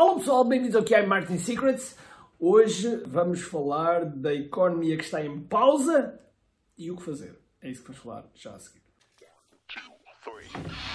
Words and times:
Olá 0.00 0.14
pessoal, 0.14 0.44
bem-vindos 0.44 0.74
ao 0.74 0.82
QI 0.82 1.06
Marketing 1.06 1.36
Secrets. 1.36 1.94
Hoje 2.38 3.02
vamos 3.06 3.42
falar 3.42 4.06
da 4.06 4.32
economia 4.32 4.96
que 4.96 5.04
está 5.04 5.22
em 5.22 5.40
pausa 5.40 6.18
e 6.78 6.90
o 6.90 6.96
que 6.96 7.02
fazer. 7.02 7.38
É 7.60 7.68
isso 7.70 7.82
que 7.82 7.88
vamos 7.88 8.02
falar 8.02 8.24
já 8.34 8.54
a 8.54 8.58
seguir. 8.58 8.80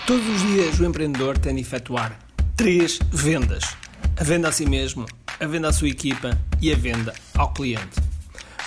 Todos 0.08 0.28
os 0.28 0.42
dias 0.42 0.80
o 0.80 0.86
empreendedor 0.86 1.38
tem 1.38 1.54
de 1.54 1.62
efetuar 1.62 2.18
três 2.58 2.98
vendas: 3.12 3.78
a 4.20 4.24
venda 4.24 4.48
a 4.48 4.52
si 4.52 4.68
mesmo, 4.68 5.06
a 5.40 5.46
venda 5.46 5.70
à 5.70 5.72
sua 5.72 5.88
equipa 5.88 6.32
e 6.60 6.74
a 6.74 6.76
venda 6.76 7.14
ao 7.38 7.54
cliente. 7.54 8.02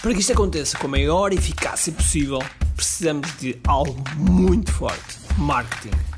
Para 0.00 0.14
que 0.14 0.20
isto 0.20 0.34
aconteça 0.34 0.78
com 0.78 0.86
a 0.86 0.90
maior 0.90 1.32
eficácia 1.32 1.92
possível, 1.92 2.38
precisamos 2.76 3.36
de 3.38 3.58
algo 3.66 4.04
muito 4.16 4.72
forte: 4.72 5.18
marketing. 5.36 6.17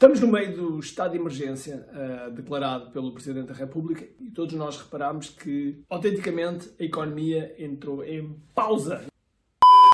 Estamos 0.00 0.18
no 0.18 0.28
meio 0.28 0.56
do 0.56 0.80
estado 0.80 1.10
de 1.10 1.18
emergência 1.18 1.86
uh, 1.92 2.30
declarado 2.30 2.90
pelo 2.90 3.12
Presidente 3.12 3.48
da 3.48 3.52
República 3.52 4.08
e 4.18 4.30
todos 4.30 4.54
nós 4.54 4.78
reparamos 4.78 5.28
que, 5.28 5.84
autenticamente, 5.90 6.70
a 6.80 6.84
economia 6.84 7.54
entrou 7.58 8.02
em 8.02 8.34
pausa. 8.54 9.04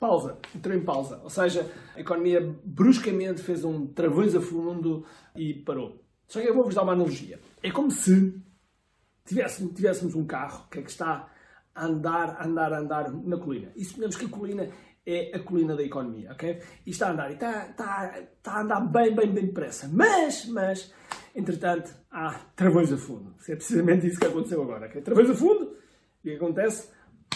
Pausa, 0.01 0.38
entrou 0.54 0.77
em 0.77 0.84
pausa. 0.84 1.21
Ou 1.24 1.29
seja, 1.29 1.68
a 1.96 2.01
economia 2.01 2.54
bruscamente 2.62 3.43
fez 3.43 3.65
um 3.65 3.84
travões 3.84 4.37
a 4.37 4.40
fundo 4.40 5.04
e 5.34 5.52
parou. 5.52 6.01
Só 6.29 6.40
que 6.40 6.46
eu 6.46 6.54
vou-vos 6.54 6.77
dar 6.77 6.84
uma 6.84 6.93
analogia. 6.93 7.40
É 7.60 7.73
como 7.73 7.90
se 7.90 8.40
tivéssemos, 9.24 9.74
tivéssemos 9.74 10.15
um 10.15 10.24
carro 10.24 10.68
que, 10.71 10.79
é 10.79 10.82
que 10.82 10.90
está 10.90 11.29
a 11.74 11.84
andar, 11.84 12.37
a 12.38 12.46
andar, 12.46 12.73
a 12.73 12.79
andar 12.79 13.12
na 13.12 13.38
colina. 13.38 13.73
E 13.74 13.84
suponhamos 13.84 14.15
que 14.15 14.27
a 14.27 14.29
colina 14.29 14.68
é 15.07 15.37
a 15.37 15.38
colina 15.38 15.76
da 15.76 15.85
economia, 15.85 16.32
ok? 16.32 16.60
E 16.85 16.90
está 16.90 17.09
a 17.09 17.12
andar, 17.12 17.30
e 17.30 17.35
está, 17.35 17.66
está, 17.68 18.18
está 18.18 18.52
a 18.52 18.60
andar 18.62 18.80
bem, 18.80 19.15
bem, 19.15 19.32
bem 19.32 19.46
depressa. 19.46 19.88
Mas, 19.93 20.46
mas, 20.46 20.93
entretanto, 21.35 21.95
há 22.10 22.32
travões 22.57 22.93
a 22.93 22.96
fundo. 22.96 23.34
É 23.49 23.54
precisamente 23.54 24.09
isso 24.09 24.18
que 24.18 24.27
aconteceu 24.27 24.60
agora, 24.60 24.87
ok? 24.87 25.01
Travões 25.02 25.30
a 25.30 25.34
fundo, 25.34 25.77
e 26.24 26.30
o 26.30 26.32
que 26.32 26.45
acontece? 26.45 26.90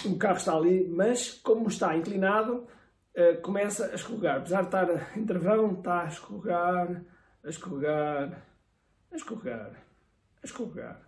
O 0.05 0.17
carro 0.19 0.37
está 0.37 0.57
ali, 0.57 0.89
mas 0.89 1.31
como 1.31 1.69
está 1.69 1.97
inclinado, 1.97 2.67
uh, 3.17 3.41
começa 3.41 3.87
a 3.87 3.95
escorregar. 3.95 4.39
Apesar 4.39 4.63
de 4.63 4.67
estar 4.67 5.17
em 5.17 5.25
travão, 5.25 5.75
está 5.75 6.03
a 6.03 6.09
escorregar, 6.09 7.05
a 7.45 7.49
escorregar, 7.49 8.43
a 9.13 9.17
escorregar, 9.17 9.73
a 10.43 10.47
escorregar, 10.47 11.01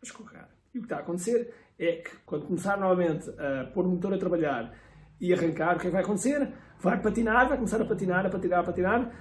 a 0.00 0.04
escorregar. 0.04 0.48
E 0.72 0.78
o 0.78 0.82
que 0.82 0.86
está 0.86 0.98
a 0.98 1.00
acontecer 1.00 1.52
é 1.78 1.92
que, 1.96 2.16
quando 2.24 2.46
começar 2.46 2.78
novamente 2.78 3.30
a 3.30 3.64
pôr 3.72 3.84
o 3.84 3.88
motor 3.88 4.14
a 4.14 4.18
trabalhar 4.18 4.72
e 5.20 5.32
arrancar, 5.32 5.76
o 5.76 5.78
que 5.78 5.86
é 5.86 5.90
que 5.90 5.94
vai 5.94 6.02
acontecer? 6.02 6.52
Vai 6.80 7.00
patinar, 7.00 7.48
vai 7.48 7.56
começar 7.56 7.80
a 7.80 7.84
patinar, 7.84 8.26
a 8.26 8.30
patinar, 8.30 8.60
a 8.60 8.64
patinar 8.64 9.12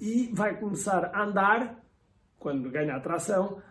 e 0.00 0.30
vai 0.32 0.58
começar 0.58 1.10
a 1.14 1.22
andar, 1.22 1.80
quando 2.38 2.70
ganha 2.70 2.96
a 2.96 3.00
tração, 3.00 3.62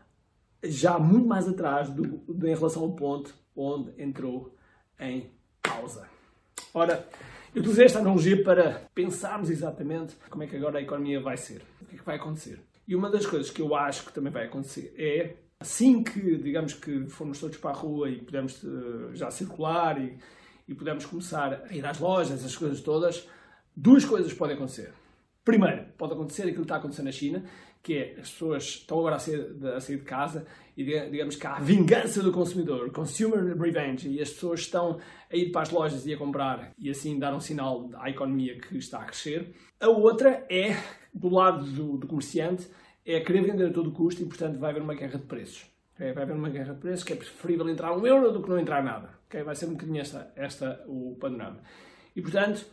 já 0.63 0.97
muito 0.97 1.27
mais 1.27 1.47
atrás 1.47 1.89
do, 1.89 2.19
do, 2.19 2.47
em 2.47 2.55
relação 2.55 2.83
ao 2.83 2.93
ponto 2.93 3.35
onde 3.55 4.01
entrou 4.01 4.55
em 4.99 5.29
pausa. 5.61 6.07
Ora, 6.73 7.05
eu 7.53 7.61
usei 7.63 7.85
esta 7.85 7.99
analogia 7.99 8.41
para 8.43 8.83
pensarmos 8.95 9.49
exatamente 9.49 10.15
como 10.29 10.43
é 10.43 10.47
que 10.47 10.55
agora 10.55 10.79
a 10.79 10.81
economia 10.81 11.19
vai 11.19 11.35
ser, 11.35 11.61
o 11.81 11.85
que 11.85 11.95
é 11.95 11.97
que 11.99 12.05
vai 12.05 12.15
acontecer. 12.15 12.61
E 12.87 12.95
uma 12.95 13.09
das 13.09 13.25
coisas 13.25 13.49
que 13.49 13.61
eu 13.61 13.75
acho 13.75 14.05
que 14.05 14.13
também 14.13 14.31
vai 14.31 14.45
acontecer 14.45 14.93
é, 14.97 15.35
assim 15.59 16.03
que, 16.03 16.37
digamos 16.37 16.73
que 16.73 17.07
formos 17.07 17.39
todos 17.39 17.57
para 17.57 17.71
a 17.71 17.73
rua 17.73 18.09
e 18.09 18.21
pudermos 18.21 18.63
uh, 18.63 19.13
já 19.13 19.29
circular 19.29 20.01
e, 20.01 20.17
e 20.71 20.75
pudermos 20.75 21.05
começar 21.05 21.65
a 21.69 21.75
ir 21.75 21.85
às 21.85 21.99
lojas, 21.99 22.39
essas 22.39 22.55
coisas 22.55 22.79
todas, 22.79 23.27
duas 23.75 24.05
coisas 24.05 24.33
podem 24.33 24.55
acontecer. 24.55 24.93
Primeiro, 25.43 25.85
pode 25.97 26.13
acontecer 26.13 26.43
aquilo 26.43 26.57
que 26.57 26.61
está 26.61 26.77
acontecendo 26.77 27.05
na 27.05 27.11
China, 27.11 27.43
que 27.83 27.95
é 27.95 28.11
as 28.19 28.29
pessoas 28.29 28.63
estão 28.63 28.99
agora 28.99 29.17
a 29.17 29.19
sair 29.19 29.53
de, 29.53 29.67
a 29.67 29.81
sair 29.81 29.97
de 29.97 30.03
casa 30.03 30.45
e 30.77 30.85
digamos 30.85 31.35
que 31.35 31.45
há 31.45 31.57
a 31.57 31.59
vingança 31.59 32.23
do 32.23 32.31
consumidor, 32.31 32.89
consumer 32.91 33.57
revenge, 33.57 34.07
e 34.07 34.21
as 34.21 34.29
pessoas 34.29 34.61
estão 34.61 34.99
a 35.29 35.35
ir 35.35 35.51
para 35.51 35.63
as 35.63 35.71
lojas 35.71 36.05
e 36.05 36.13
a 36.13 36.17
comprar 36.17 36.71
e 36.77 36.89
assim 36.89 37.19
dar 37.19 37.33
um 37.35 37.39
sinal 37.39 37.89
à 37.95 38.09
economia 38.09 38.57
que 38.57 38.77
está 38.77 38.99
a 38.99 39.05
crescer. 39.05 39.53
A 39.79 39.89
outra 39.89 40.45
é, 40.49 40.77
do 41.13 41.27
lado 41.27 41.65
do, 41.65 41.97
do 41.97 42.07
comerciante, 42.07 42.69
é 43.05 43.19
querer 43.19 43.41
vender 43.41 43.65
a 43.65 43.73
todo 43.73 43.91
custo 43.91 44.21
e, 44.21 44.25
portanto, 44.25 44.59
vai 44.59 44.69
haver 44.69 44.83
uma 44.83 44.93
guerra 44.93 45.17
de 45.17 45.25
preços. 45.25 45.65
Okay? 45.95 46.13
Vai 46.13 46.23
haver 46.23 46.35
uma 46.35 46.49
guerra 46.49 46.73
de 46.73 46.79
preços 46.79 47.03
que 47.03 47.13
é 47.13 47.15
preferível 47.15 47.67
entrar 47.69 47.95
um 47.95 48.05
euro 48.05 48.31
do 48.31 48.41
que 48.41 48.49
não 48.49 48.59
entrar 48.59 48.83
nada. 48.83 49.09
Okay? 49.27 49.43
Vai 49.43 49.55
ser 49.55 49.67
um 49.67 49.73
bocadinho 49.73 50.01
esta, 50.01 50.31
esta 50.35 50.83
o 50.87 51.17
panorama. 51.19 51.59
E, 52.15 52.21
portanto, 52.21 52.65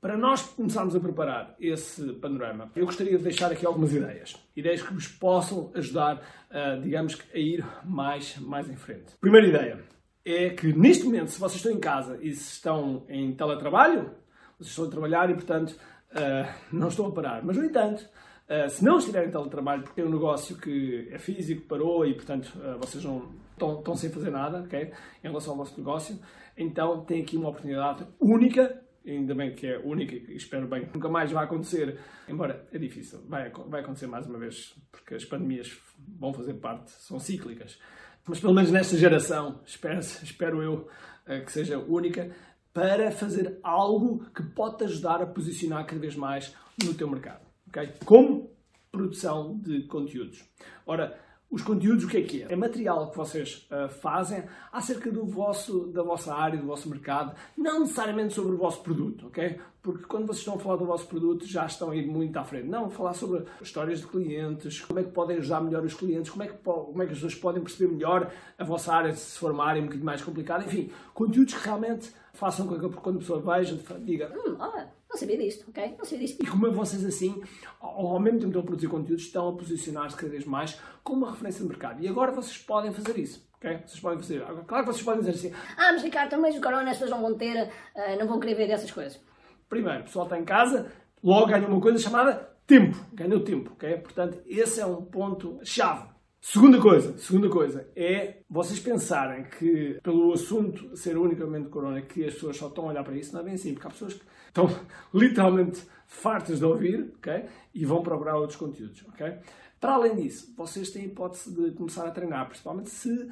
para 0.00 0.16
nós 0.16 0.42
começarmos 0.42 0.96
a 0.96 1.00
preparar 1.00 1.54
esse 1.60 2.14
panorama, 2.14 2.70
eu 2.74 2.86
gostaria 2.86 3.18
de 3.18 3.22
deixar 3.22 3.52
aqui 3.52 3.66
algumas 3.66 3.92
ideias. 3.92 4.34
Ideias 4.56 4.82
que 4.82 4.94
vos 4.94 5.06
possam 5.06 5.70
ajudar, 5.74 6.16
uh, 6.50 6.80
digamos, 6.80 7.18
a 7.34 7.38
ir 7.38 7.64
mais, 7.84 8.38
mais 8.38 8.70
em 8.70 8.76
frente. 8.76 9.14
Primeira 9.20 9.46
ideia 9.46 9.84
é 10.24 10.50
que, 10.50 10.72
neste 10.72 11.04
momento, 11.04 11.30
se 11.30 11.38
vocês 11.38 11.56
estão 11.56 11.72
em 11.72 11.78
casa 11.78 12.18
e 12.22 12.32
se 12.32 12.54
estão 12.54 13.04
em 13.10 13.34
teletrabalho, 13.34 14.10
vocês 14.58 14.70
estão 14.70 14.86
a 14.86 14.90
trabalhar 14.90 15.28
e, 15.28 15.34
portanto, 15.34 15.72
uh, 16.12 16.50
não 16.72 16.88
estão 16.88 17.06
a 17.06 17.12
parar. 17.12 17.44
Mas, 17.44 17.58
no 17.58 17.64
entanto, 17.64 18.08
Uh, 18.50 18.68
se 18.68 18.84
não 18.84 18.98
estiverem 18.98 19.28
em 19.28 19.30
teletrabalho, 19.30 19.82
porque 19.84 20.00
tem 20.00 20.04
um 20.04 20.12
negócio 20.12 20.56
que 20.56 21.08
é 21.12 21.18
físico, 21.20 21.68
parou 21.68 22.04
e, 22.04 22.14
portanto, 22.14 22.52
uh, 22.56 22.76
vocês 22.78 23.04
não 23.04 23.30
estão, 23.52 23.94
sem 23.94 24.10
fazer 24.10 24.30
nada 24.30 24.62
okay, 24.62 24.90
em 25.22 25.28
relação 25.28 25.52
ao 25.52 25.58
vosso 25.58 25.78
negócio, 25.78 26.18
então 26.56 27.04
tem 27.04 27.22
aqui 27.22 27.36
uma 27.36 27.50
oportunidade 27.50 28.04
única, 28.18 28.82
ainda 29.06 29.36
bem 29.36 29.54
que 29.54 29.68
é 29.68 29.78
única 29.78 30.16
e 30.16 30.34
espero 30.34 30.66
bem 30.66 30.84
que 30.84 30.92
nunca 30.92 31.08
mais 31.08 31.30
vai 31.30 31.44
acontecer, 31.44 32.00
embora 32.28 32.66
é 32.72 32.78
difícil, 32.78 33.20
vai, 33.28 33.52
vai 33.68 33.82
acontecer 33.82 34.08
mais 34.08 34.26
uma 34.26 34.38
vez, 34.38 34.74
porque 34.90 35.14
as 35.14 35.24
pandemias 35.24 35.78
vão 36.18 36.34
fazer 36.34 36.54
parte, 36.54 36.90
são 36.90 37.20
cíclicas. 37.20 37.78
Mas 38.26 38.40
pelo 38.40 38.52
menos 38.52 38.72
nesta 38.72 38.96
geração, 38.96 39.60
espero, 39.64 40.00
espero 40.00 40.60
eu 40.60 40.88
uh, 41.28 41.44
que 41.44 41.52
seja 41.52 41.78
única, 41.78 42.34
para 42.72 43.12
fazer 43.12 43.60
algo 43.62 44.24
que 44.34 44.42
pode 44.42 44.78
te 44.78 44.84
ajudar 44.84 45.22
a 45.22 45.26
posicionar 45.26 45.86
cada 45.86 46.00
vez 46.00 46.16
mais 46.16 46.52
no 46.84 46.94
teu 46.94 47.08
mercado. 47.08 47.49
Okay? 47.70 47.92
Como 48.04 48.50
produção 48.92 49.56
de 49.58 49.84
conteúdos. 49.84 50.44
Ora, 50.84 51.18
os 51.50 51.62
conteúdos, 51.62 52.04
o 52.04 52.08
que 52.08 52.16
é 52.18 52.22
que 52.22 52.42
é? 52.44 52.52
É 52.52 52.56
material 52.56 53.10
que 53.10 53.16
vocês 53.16 53.66
uh, 53.72 53.88
fazem 53.88 54.44
acerca 54.72 55.10
do 55.10 55.26
vosso, 55.26 55.88
da 55.88 56.00
vossa 56.00 56.32
área, 56.32 56.60
do 56.60 56.66
vosso 56.66 56.88
mercado, 56.88 57.34
não 57.56 57.80
necessariamente 57.80 58.34
sobre 58.34 58.54
o 58.54 58.56
vosso 58.56 58.82
produto, 58.82 59.26
ok? 59.26 59.58
Porque 59.82 60.04
quando 60.04 60.26
vocês 60.26 60.38
estão 60.38 60.54
a 60.54 60.58
falar 60.58 60.76
do 60.76 60.84
vosso 60.84 61.08
produto, 61.08 61.44
já 61.44 61.66
estão 61.66 61.90
a 61.90 61.96
ir 61.96 62.06
muito 62.06 62.36
à 62.36 62.44
frente. 62.44 62.68
Não, 62.68 62.88
falar 62.88 63.14
sobre 63.14 63.44
histórias 63.60 64.00
de 64.00 64.06
clientes, 64.06 64.80
como 64.80 65.00
é 65.00 65.02
que 65.02 65.10
podem 65.10 65.38
ajudar 65.38 65.60
melhor 65.60 65.84
os 65.84 65.94
clientes, 65.94 66.30
como 66.30 66.44
é 66.44 66.46
que, 66.46 66.54
como 66.58 67.02
é 67.02 67.06
que 67.06 67.12
as 67.12 67.18
pessoas 67.18 67.34
podem 67.34 67.62
perceber 67.62 67.92
melhor 67.94 68.30
a 68.56 68.64
vossa 68.64 68.94
área, 68.94 69.12
se 69.12 69.36
for 69.36 69.50
uma 69.50 69.64
área 69.64 69.80
um 69.80 69.86
bocadinho 69.86 70.06
mais 70.06 70.22
complicada. 70.22 70.64
Enfim, 70.64 70.92
conteúdos 71.12 71.54
que 71.54 71.64
realmente 71.64 72.12
façam 72.32 72.68
com 72.68 72.78
que 72.78 72.96
quando 72.96 73.16
a 73.16 73.20
pessoa 73.20 73.40
veja, 73.40 73.76
diga, 74.04 74.32
hum, 74.36 74.54
olha, 74.56 74.84
não 74.84 74.99
sabia 75.20 75.38
disto, 75.38 75.66
ok? 75.68 75.94
Não 75.96 76.04
sabia 76.04 76.26
disto. 76.26 76.42
E 76.42 76.46
como 76.46 76.66
é 76.66 76.70
vocês 76.70 77.04
assim, 77.04 77.42
ao, 77.80 78.18
mesmo 78.18 78.40
tempo 78.40 78.48
estão 78.48 78.62
a 78.62 78.64
produzir 78.64 78.88
conteúdos, 78.88 79.24
estão 79.24 79.48
a 79.48 79.52
posicionar-se 79.56 80.16
cada 80.16 80.30
vez 80.30 80.44
mais 80.44 80.80
como 81.04 81.24
uma 81.24 81.30
referência 81.30 81.62
de 81.62 81.68
mercado. 81.68 82.02
E 82.02 82.08
agora 82.08 82.32
vocês 82.32 82.58
podem 82.58 82.92
fazer 82.92 83.18
isso. 83.18 83.46
ok? 83.56 83.80
Vocês 83.86 84.00
podem 84.00 84.18
fazer. 84.18 84.44
Claro 84.66 84.84
que 84.84 84.92
vocês 84.92 85.02
podem 85.02 85.20
dizer 85.20 85.32
assim. 85.32 85.52
Ah, 85.76 85.92
mas 85.92 86.02
Ricardo, 86.02 86.30
também 86.30 86.50
os 86.50 86.58
corona 86.58 86.90
as 86.90 86.98
pessoas 86.98 87.10
não 87.10 87.20
vão 87.20 87.34
ter, 87.36 87.64
uh, 87.64 88.18
não 88.18 88.26
vão 88.26 88.40
querer 88.40 88.54
ver 88.54 88.68
dessas 88.68 88.90
coisas. 88.90 89.20
Primeiro, 89.68 90.00
o 90.00 90.04
pessoal 90.04 90.26
está 90.26 90.38
em 90.38 90.44
casa, 90.44 90.90
logo 91.22 91.46
ganha 91.46 91.66
uma 91.66 91.80
coisa 91.80 91.98
chamada 91.98 92.50
tempo. 92.66 92.96
Ganhou 93.12 93.40
tempo, 93.40 93.72
ok? 93.72 93.96
Portanto, 93.98 94.40
esse 94.46 94.80
é 94.80 94.86
um 94.86 95.02
ponto 95.02 95.60
chave. 95.62 96.08
Segunda 96.42 96.80
coisa, 96.80 97.18
segunda 97.18 97.50
coisa 97.50 97.86
é 97.94 98.38
vocês 98.48 98.80
pensarem 98.80 99.44
que 99.44 99.98
pelo 100.02 100.32
assunto 100.32 100.96
ser 100.96 101.18
unicamente 101.18 101.68
corona 101.68 102.00
que 102.00 102.24
as 102.24 102.32
pessoas 102.32 102.56
só 102.56 102.68
estão 102.68 102.84
a 102.84 102.88
olhar 102.88 103.04
para 103.04 103.14
isso, 103.14 103.34
não 103.34 103.42
é 103.42 103.44
bem 103.44 103.54
assim, 103.54 103.74
porque 103.74 103.86
há 103.86 103.90
pessoas 103.90 104.14
que 104.14 104.24
estão 104.50 104.68
literalmente 105.14 105.82
fartas 106.06 106.58
de 106.58 106.64
ouvir, 106.64 107.12
ok? 107.16 107.46
E 107.74 107.84
vão 107.84 108.02
procurar 108.02 108.36
outros 108.36 108.58
conteúdos, 108.58 109.04
ok? 109.08 109.38
Para 109.80 109.94
além 109.94 110.16
disso, 110.16 110.52
vocês 110.56 110.90
têm 110.90 111.02
a 111.02 111.06
hipótese 111.06 111.54
de 111.54 111.72
começar 111.72 112.06
a 112.06 112.10
treinar, 112.10 112.46
principalmente 112.46 112.90
se 112.90 113.30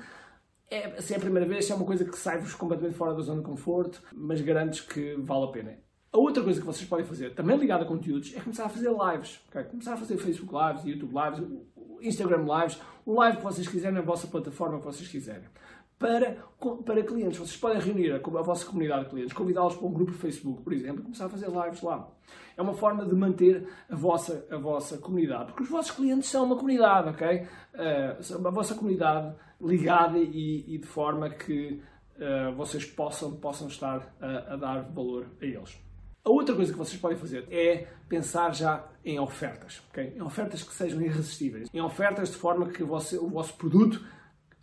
é, 0.71 1.01
se 1.01 1.15
é 1.15 1.17
a 1.17 1.21
primeira 1.21 1.47
vez, 1.47 1.65
se 1.65 1.73
é 1.73 1.75
uma 1.75 1.85
coisa 1.85 2.05
que 2.05 2.17
sai-vos 2.17 2.55
completamente 2.55 2.97
fora 2.97 3.15
da 3.15 3.21
zona 3.21 3.41
de 3.41 3.47
conforto, 3.47 4.03
mas 4.13 4.41
garanto 4.41 4.87
que 4.87 5.17
vale 5.19 5.45
a 5.45 5.49
pena. 5.49 5.79
A 6.11 6.19
outra 6.19 6.43
coisa 6.43 6.61
que 6.61 6.67
vocês 6.67 6.89
podem 6.89 7.05
fazer, 7.05 7.35
também 7.35 7.57
ligada 7.57 7.85
a 7.85 7.87
conteúdos, 7.87 8.35
é 8.35 8.41
começar 8.41 8.65
a 8.65 8.69
fazer 8.69 8.91
lives. 8.91 9.41
Okay? 9.49 9.65
Começar 9.65 9.95
a 9.95 9.97
fazer 9.97 10.17
Facebook 10.17 10.55
Lives, 10.55 10.85
YouTube 10.85 11.13
Lives, 11.15 11.61
Instagram 12.01 12.45
Lives, 12.45 12.81
o 13.05 13.15
live 13.15 13.39
que 13.39 13.43
vocês 13.43 13.69
quiserem 13.69 13.95
na 13.95 14.01
vossa 14.03 14.27
plataforma 14.27 14.79
que 14.79 14.85
vocês 14.85 15.09
quiserem. 15.09 15.49
Para, 15.99 16.37
para 16.85 17.03
clientes. 17.03 17.39
Vocês 17.39 17.57
podem 17.57 17.81
reunir 17.81 18.13
a, 18.13 18.17
a 18.17 18.43
vossa 18.43 18.65
comunidade 18.65 19.05
de 19.05 19.11
clientes, 19.11 19.33
convidá-los 19.33 19.75
para 19.75 19.87
um 19.87 19.93
grupo 19.93 20.13
de 20.13 20.19
Facebook, 20.19 20.63
por 20.63 20.73
exemplo, 20.73 21.01
e 21.01 21.03
começar 21.03 21.27
a 21.27 21.29
fazer 21.29 21.49
lives 21.49 21.83
lá. 21.83 22.09
É 22.57 22.63
uma 22.63 22.75
forma 22.75 23.05
de 23.05 23.15
manter 23.15 23.69
a 23.91 23.97
vossa, 23.97 24.47
a 24.51 24.57
vossa 24.57 24.99
comunidade, 24.99 25.47
porque 25.47 25.65
os 25.65 25.69
vossos 25.69 25.91
clientes 25.91 26.29
são 26.29 26.45
uma 26.45 26.57
comunidade, 26.57 27.09
ok? 27.09 27.43
Uh, 27.75 28.47
a 28.47 28.51
vossa 28.51 28.75
comunidade 28.75 29.35
ligada 29.61 30.19
e, 30.19 30.65
e 30.75 30.79
de 30.79 30.87
forma 30.87 31.31
que 31.31 31.83
uh, 32.17 32.55
vocês 32.55 32.85
possam, 32.85 33.37
possam 33.37 33.69
estar 33.69 34.15
a, 34.21 34.55
a 34.55 34.57
dar 34.57 34.83
valor 34.91 35.27
a 35.41 35.45
eles. 35.45 35.79
A 36.25 36.31
outra 36.31 36.55
coisa 36.55 36.73
que 36.73 36.79
vocês 36.79 37.01
podem 37.01 37.17
fazer 37.17 37.47
é 37.51 37.87
pensar 38.09 38.55
já 38.55 38.87
em 39.05 39.19
ofertas, 39.19 39.83
ok? 39.89 40.13
Em 40.17 40.21
ofertas 40.21 40.63
que 40.63 40.75
sejam 40.75 41.01
irresistíveis, 41.01 41.69
em 41.73 41.81
ofertas 41.81 42.31
de 42.31 42.37
forma 42.37 42.69
que 42.69 42.85
você, 42.85 43.17
o 43.17 43.29
vosso 43.29 43.55
produto 43.55 44.05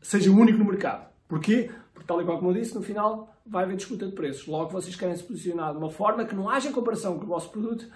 seja 0.02 0.30
único 0.32 0.60
no 0.60 0.66
mercado. 0.66 1.15
Porquê? 1.28 1.72
Porque, 1.94 2.08
tal 2.08 2.22
e 2.22 2.26
qual 2.26 2.38
como 2.38 2.52
eu 2.52 2.56
disse, 2.56 2.76
no 2.76 2.82
final 2.82 3.34
vai 3.46 3.64
haver 3.64 3.78
disputa 3.78 4.06
de 4.06 4.14
preços. 4.14 4.48
Logo, 4.48 4.70
vocês 4.70 4.96
querem 4.96 5.16
se 5.16 5.24
posicionar 5.24 5.72
de 5.72 5.78
uma 5.78 5.90
forma 5.90 6.26
que 6.26 6.36
não 6.36 6.50
haja 6.50 6.72
comparação 6.72 7.18
com 7.18 7.26
o 7.26 7.28
vosso 7.28 7.50
produto 7.52 7.88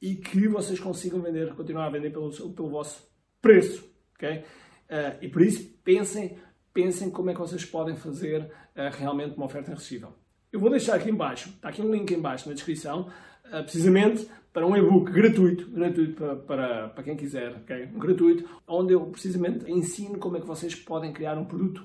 e 0.00 0.16
que 0.16 0.48
vocês 0.48 0.78
consigam 0.78 1.20
vender, 1.20 1.54
continuar 1.54 1.86
a 1.86 1.90
vender 1.90 2.10
pelo, 2.10 2.30
pelo 2.50 2.68
vosso 2.68 3.06
preço. 3.40 3.88
Okay? 4.14 4.38
Uh, 4.38 5.16
e 5.22 5.28
por 5.28 5.42
isso, 5.42 5.68
pensem, 5.82 6.36
pensem 6.72 7.10
como 7.10 7.30
é 7.30 7.34
que 7.34 7.40
vocês 7.40 7.64
podem 7.64 7.96
fazer 7.96 8.42
uh, 8.42 8.96
realmente 8.98 9.36
uma 9.36 9.46
oferta 9.46 9.70
irresistível. 9.70 10.12
Eu 10.52 10.60
vou 10.60 10.70
deixar 10.70 10.94
aqui 10.94 11.10
embaixo, 11.10 11.48
está 11.50 11.68
aqui 11.68 11.82
um 11.82 11.90
link 11.90 12.12
embaixo 12.12 12.48
na 12.48 12.54
descrição, 12.54 13.08
uh, 13.46 13.62
precisamente 13.62 14.28
para 14.52 14.66
um 14.66 14.76
e-book 14.76 15.10
gratuito, 15.10 15.68
gratuito 15.70 16.14
para, 16.14 16.36
para, 16.36 16.88
para 16.88 17.02
quem 17.02 17.16
quiser, 17.16 17.56
okay? 17.56 17.86
gratuito, 17.86 18.48
onde 18.68 18.92
eu 18.92 19.06
precisamente 19.06 19.70
ensino 19.70 20.18
como 20.18 20.36
é 20.36 20.40
que 20.40 20.46
vocês 20.46 20.74
podem 20.74 21.12
criar 21.12 21.36
um 21.36 21.44
produto 21.44 21.84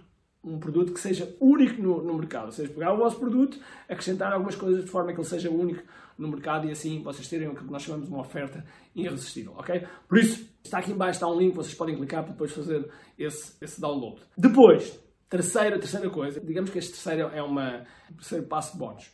um 0.50 0.60
produto 0.60 0.94
que 0.94 1.00
seja 1.00 1.36
único 1.40 1.82
no, 1.82 2.02
no, 2.04 2.14
mercado. 2.16 2.48
Ou 2.48 2.52
seja, 2.52 2.72
pegar 2.74 2.94
o 2.94 2.98
vosso 2.98 3.20
produto, 3.20 3.60
acrescentar 3.88 4.34
algumas 4.34 4.56
coisas 4.56 4.84
de 4.84 4.90
forma 4.90 5.14
que 5.14 5.20
ele 5.20 5.28
seja 5.28 5.50
único 5.50 5.84
no 6.18 6.28
mercado 6.28 6.68
e 6.68 6.72
assim 6.72 7.02
vocês 7.02 7.28
terem 7.28 7.48
o 7.48 7.56
que 7.56 7.64
nós 7.66 7.84
chamamos 7.84 8.08
de 8.08 8.14
uma 8.14 8.22
oferta 8.22 8.66
irresistível, 8.96 9.54
ok? 9.58 9.86
Por 10.08 10.18
isso, 10.18 10.50
está 10.64 10.80
aqui 10.80 10.92
embaixo, 10.92 11.18
está 11.18 11.28
um 11.28 11.38
link, 11.38 11.56
vocês 11.56 11.74
podem 11.74 11.96
clicar 11.96 12.24
para 12.24 12.34
depois 12.34 12.52
fazer 12.52 12.90
esse, 13.18 13.56
esse 13.62 13.80
download. 13.80 14.22
Depois, 14.38 15.00
terceira, 15.30 15.78
terceira 15.80 16.10
coisa, 16.10 16.42
digamos 16.42 16.70
que 16.70 16.80
este 16.80 16.92
terceiro 16.92 17.30
é 17.34 17.42
uma, 17.42 17.86
um 18.12 18.16
terceiro 18.16 18.46
passo 18.46 18.74
de 18.74 18.80
bónus. 18.80 19.12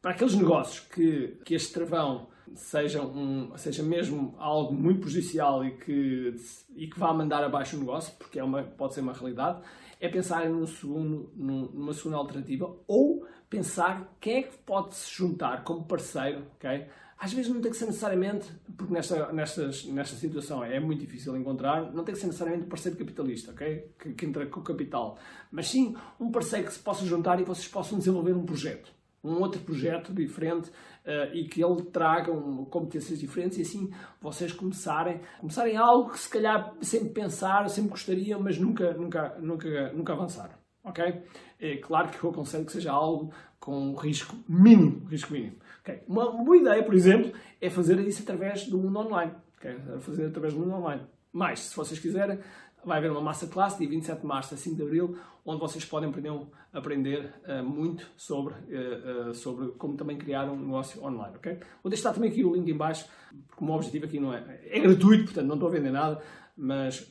Para 0.00 0.12
aqueles 0.12 0.34
negócios 0.34 0.80
que, 0.80 1.38
que 1.44 1.54
este 1.54 1.72
travão 1.72 2.28
seja, 2.54 3.02
um, 3.02 3.56
seja 3.56 3.82
mesmo 3.82 4.34
algo 4.38 4.72
muito 4.72 5.00
prejudicial 5.00 5.64
e 5.64 5.72
que, 5.72 6.34
e 6.74 6.86
que 6.86 6.98
vá 6.98 7.12
mandar 7.12 7.44
abaixo 7.44 7.76
o 7.76 7.80
negócio, 7.80 8.14
porque 8.18 8.38
é 8.38 8.44
uma, 8.44 8.62
pode 8.62 8.94
ser 8.94 9.00
uma 9.00 9.12
realidade, 9.12 9.60
é 10.00 10.08
pensar 10.08 10.48
num 10.48 10.66
segundo, 10.66 11.30
numa 11.36 11.92
segunda 11.92 12.16
alternativa 12.16 12.74
ou 12.86 13.26
pensar 13.48 14.16
quem 14.20 14.38
é 14.38 14.42
que 14.42 14.56
pode 14.58 14.94
se 14.94 15.14
juntar 15.14 15.62
como 15.62 15.84
parceiro, 15.84 16.46
ok? 16.56 16.86
Às 17.18 17.34
vezes 17.34 17.52
não 17.52 17.60
tem 17.60 17.70
que 17.70 17.76
ser 17.76 17.84
necessariamente, 17.84 18.50
porque 18.78 18.94
nesta, 18.94 19.30
nestas, 19.30 19.84
nesta 19.84 20.16
situação 20.16 20.64
é 20.64 20.80
muito 20.80 21.00
difícil 21.00 21.36
encontrar, 21.36 21.92
não 21.92 22.02
tem 22.02 22.14
que 22.14 22.20
ser 22.20 22.26
necessariamente 22.28 22.64
um 22.64 22.68
parceiro 22.68 22.96
capitalista, 22.96 23.52
ok? 23.52 23.92
Que, 23.98 24.14
que 24.14 24.24
entra 24.24 24.46
com 24.46 24.60
o 24.60 24.62
capital. 24.62 25.18
Mas 25.52 25.68
sim 25.68 25.94
um 26.18 26.30
parceiro 26.30 26.66
que 26.66 26.72
se 26.72 26.78
possa 26.78 27.04
juntar 27.04 27.38
e 27.38 27.42
que 27.42 27.48
vocês 27.48 27.68
possam 27.68 27.98
desenvolver 27.98 28.32
um 28.32 28.46
projeto 28.46 28.90
um 29.22 29.40
outro 29.40 29.60
projeto 29.60 30.12
diferente 30.12 30.70
uh, 30.70 31.34
e 31.34 31.46
que 31.46 31.62
ele 31.62 31.82
traga 31.82 32.32
um, 32.32 32.64
competências 32.64 33.18
diferentes 33.18 33.58
e 33.58 33.62
assim 33.62 33.90
vocês 34.20 34.52
começarem, 34.52 35.20
começarem 35.38 35.76
algo 35.76 36.10
que 36.10 36.18
se 36.18 36.30
calhar 36.30 36.74
sempre 36.80 37.10
pensaram, 37.10 37.68
sempre 37.68 37.90
gostariam, 37.90 38.40
mas 38.40 38.58
nunca, 38.58 38.92
nunca, 38.94 39.36
nunca, 39.38 39.92
nunca 39.92 40.12
avançaram. 40.12 40.54
Ok? 40.82 41.22
É 41.60 41.76
claro 41.76 42.08
que 42.08 42.22
eu 42.24 42.30
aconselho 42.30 42.64
que 42.64 42.72
seja 42.72 42.90
algo 42.90 43.32
com 43.58 43.94
risco 43.94 44.34
mínimo. 44.48 45.06
Risco 45.08 45.32
mínimo. 45.32 45.56
Okay? 45.82 46.02
Uma, 46.08 46.32
boa 46.32 46.56
ideia, 46.56 46.82
por 46.82 46.94
exemplo, 46.94 47.32
é 47.60 47.68
fazer 47.68 47.98
isso 48.00 48.22
através 48.22 48.66
do 48.66 48.78
mundo 48.78 48.98
online. 48.98 49.32
Okay? 49.58 49.76
Fazer 50.00 50.26
através 50.26 50.54
do 50.54 50.60
mundo 50.60 50.74
online. 50.76 51.02
Mas, 51.32 51.60
se 51.60 51.76
vocês 51.76 52.00
quiserem, 52.00 52.38
vai 52.84 52.98
haver 52.98 53.10
uma 53.10 53.20
massa 53.20 53.46
classe 53.46 53.78
dia 53.78 53.88
27 53.88 54.20
de 54.20 54.26
março 54.26 54.54
a 54.54 54.56
5 54.56 54.76
de 54.76 54.82
abril, 54.82 55.18
onde 55.44 55.60
vocês 55.60 55.84
podem 55.84 56.08
aprender, 56.08 56.32
aprender 56.72 57.34
uh, 57.46 57.64
muito 57.64 58.06
sobre, 58.16 58.54
uh, 58.54 59.30
uh, 59.30 59.34
sobre 59.34 59.68
como 59.72 59.96
também 59.96 60.16
criar 60.16 60.44
um 60.50 60.56
negócio 60.56 61.02
online, 61.02 61.36
ok? 61.36 61.58
Vou 61.82 61.90
deixar 61.90 62.12
também 62.12 62.30
aqui 62.30 62.44
o 62.44 62.54
link 62.54 62.70
em 62.70 62.76
baixo, 62.76 63.06
porque 63.48 63.62
o 63.62 63.66
meu 63.66 63.74
objetivo 63.74 64.04
aqui 64.06 64.20
não 64.20 64.32
é... 64.34 64.60
É 64.68 64.80
gratuito, 64.80 65.24
portanto 65.24 65.46
não 65.46 65.54
estou 65.54 65.68
a 65.68 65.72
vender 65.72 65.90
nada, 65.90 66.22
mas 66.56 67.10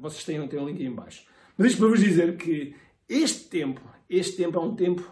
vocês 0.00 0.24
têm, 0.24 0.46
têm 0.48 0.60
o 0.60 0.66
link 0.66 0.82
em 0.82 0.94
baixo. 0.94 1.24
Mas 1.56 1.68
isto 1.68 1.80
para 1.80 1.88
vos 1.88 2.00
dizer 2.00 2.36
que 2.36 2.74
este 3.08 3.48
tempo, 3.48 3.80
este 4.08 4.36
tempo 4.36 4.58
é 4.58 4.62
um 4.62 4.74
tempo 4.74 5.02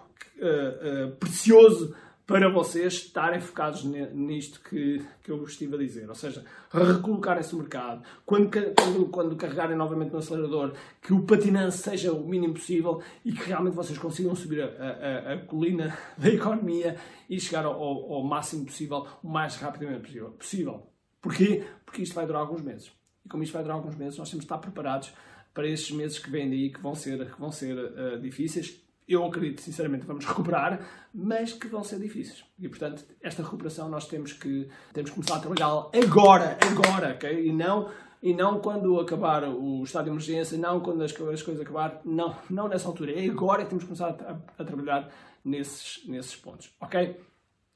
precioso 1.18 1.94
para 2.26 2.48
vocês 2.48 2.94
estarem 2.94 3.38
focados 3.38 3.84
nisto 3.84 4.60
que, 4.60 5.04
que 5.22 5.30
eu 5.30 5.38
vos 5.38 5.50
estive 5.50 5.74
a 5.74 5.78
dizer. 5.78 6.08
Ou 6.08 6.14
seja, 6.14 6.44
recolocarem-se 6.72 7.52
no 7.52 7.60
mercado. 7.60 8.02
Quando, 8.24 8.50
quando, 8.50 9.08
quando 9.08 9.36
carregarem 9.36 9.76
novamente 9.76 10.12
no 10.12 10.18
acelerador, 10.18 10.72
que 11.02 11.12
o 11.12 11.22
patinante 11.22 11.76
seja 11.76 12.12
o 12.12 12.26
mínimo 12.26 12.54
possível 12.54 13.02
e 13.24 13.32
que 13.32 13.44
realmente 13.44 13.74
vocês 13.74 13.98
consigam 13.98 14.34
subir 14.34 14.62
a, 14.62 14.66
a, 14.66 15.32
a 15.34 15.38
colina 15.38 15.96
da 16.16 16.28
economia 16.28 16.96
e 17.28 17.38
chegar 17.38 17.66
ao, 17.66 17.74
ao, 17.74 18.24
máximo 18.24 18.64
possível, 18.64 19.06
o 19.22 19.28
mais 19.28 19.56
rapidamente 19.56 20.18
possível. 20.38 20.86
Porquê? 21.20 21.64
Porque 21.84 22.02
isto 22.02 22.14
vai 22.14 22.26
durar 22.26 22.42
alguns 22.42 22.62
meses. 22.62 22.90
E 23.24 23.28
como 23.28 23.42
isto 23.42 23.52
vai 23.52 23.62
durar 23.62 23.76
alguns 23.76 23.96
meses, 23.96 24.18
nós 24.18 24.30
temos 24.30 24.44
de 24.44 24.46
estar 24.46 24.58
preparados 24.58 25.12
para 25.52 25.68
estes 25.68 25.94
meses 25.94 26.18
que 26.18 26.30
vêm 26.30 26.48
daí, 26.48 26.70
que 26.70 26.80
vão 26.80 26.94
ser, 26.94 27.30
que 27.30 27.40
vão 27.40 27.52
ser 27.52 27.76
uh, 27.78 28.18
difíceis 28.18 28.83
eu 29.06 29.24
acredito 29.24 29.60
sinceramente 29.60 30.02
que 30.02 30.06
vamos 30.06 30.24
recuperar, 30.26 30.80
mas 31.12 31.52
que 31.52 31.68
vão 31.68 31.84
ser 31.84 31.98
difíceis. 31.98 32.44
E 32.58 32.68
portanto, 32.68 33.04
esta 33.22 33.42
recuperação 33.42 33.88
nós 33.88 34.06
temos 34.06 34.32
que, 34.32 34.68
temos 34.92 35.10
que 35.10 35.16
começar 35.16 35.36
a 35.36 35.40
trabalhar 35.40 35.90
agora, 35.92 36.58
agora, 36.60 37.14
ok? 37.14 37.46
E 37.46 37.52
não, 37.52 37.90
e 38.22 38.32
não 38.32 38.60
quando 38.60 38.98
acabar 38.98 39.44
o 39.44 39.82
estado 39.84 40.04
de 40.04 40.10
emergência, 40.10 40.56
não 40.56 40.80
quando 40.80 41.02
as, 41.02 41.12
as 41.12 41.42
coisas 41.42 41.60
acabar, 41.60 42.00
não, 42.04 42.34
não 42.48 42.68
nessa 42.68 42.88
altura. 42.88 43.12
É 43.12 43.28
agora 43.28 43.62
que 43.62 43.68
temos 43.68 43.84
que 43.84 43.88
começar 43.88 44.08
a, 44.08 44.62
a, 44.62 44.64
trabalhar 44.64 45.10
nesses, 45.44 46.06
nesses 46.06 46.34
pontos, 46.34 46.74
ok? 46.80 47.20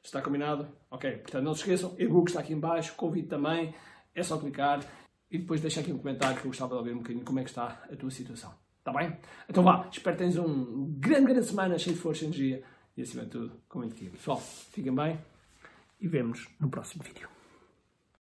Está 0.03 0.23
combinado? 0.23 0.67
Ok. 0.91 1.11
Portanto, 1.19 1.45
não 1.45 1.53
se 1.53 1.61
esqueçam, 1.61 1.95
e-book 1.99 2.29
está 2.29 2.41
aqui 2.41 2.55
em 2.55 2.61
baixo, 2.61 2.95
convite 2.95 3.29
também, 3.29 3.75
é 4.15 4.23
só 4.23 4.39
clicar 4.39 4.81
e 5.31 5.39
depois 5.39 5.61
deixa 5.61 5.81
aqui 5.81 5.93
um 5.93 5.99
comentário 5.99 6.37
que 6.37 6.47
eu 6.47 6.51
gostava 6.51 6.73
de 6.73 6.79
ouvir 6.79 6.95
um 6.95 6.99
bocadinho 6.99 7.25
como 7.25 7.39
é 7.39 7.43
que 7.43 7.51
está 7.51 7.85
a 7.93 7.97
tua 7.97 8.11
situação. 8.11 8.53
Está 8.89 8.99
bem? 8.99 9.15
Então 9.47 9.63
vá, 9.63 9.87
espero 9.93 10.17
que 10.17 10.23
tenhas 10.23 10.39
um 10.39 10.95
grande, 10.99 11.27
grande 11.27 11.47
semana 11.47 11.79
cheio 11.79 11.95
de 11.95 12.01
força 12.01 12.25
e 12.25 12.29
energia 12.29 12.63
e 12.97 13.03
acima 13.03 13.25
de 13.25 13.31
tudo, 13.31 13.53
com 13.69 13.81
muito 13.81 13.95
Pessoal, 13.95 14.41
fiquem 14.41 14.95
bem 14.95 15.21
e 16.01 16.09
vemos 16.09 16.49
no 16.59 16.71
próximo 16.71 17.05
vídeo. 17.05 17.38